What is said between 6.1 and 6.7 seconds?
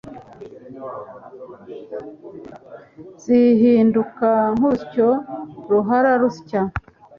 rusya,